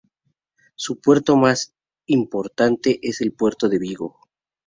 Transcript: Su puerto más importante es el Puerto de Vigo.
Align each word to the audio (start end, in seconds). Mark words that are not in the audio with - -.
Su 0.73 0.99
puerto 0.99 1.37
más 1.37 1.75
importante 2.07 2.97
es 3.03 3.21
el 3.21 3.33
Puerto 3.33 3.69
de 3.69 3.77
Vigo. 3.77 4.17